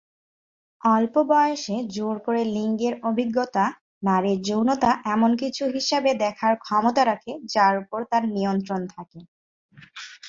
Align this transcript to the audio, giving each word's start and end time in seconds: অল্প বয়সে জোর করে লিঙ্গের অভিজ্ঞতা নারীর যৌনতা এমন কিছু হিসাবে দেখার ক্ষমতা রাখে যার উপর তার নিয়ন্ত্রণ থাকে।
অল্প 0.83 1.15
বয়সে 1.29 1.75
জোর 1.95 2.15
করে 2.25 2.41
লিঙ্গের 2.55 2.93
অভিজ্ঞতা 3.09 3.65
নারীর 4.03 4.39
যৌনতা 4.41 4.91
এমন 5.13 5.31
কিছু 5.41 5.63
হিসাবে 5.75 6.11
দেখার 6.23 6.53
ক্ষমতা 6.63 7.01
রাখে 7.05 7.31
যার 7.53 7.75
উপর 7.83 7.99
তার 8.11 8.23
নিয়ন্ত্রণ 8.35 8.81
থাকে। 8.93 9.19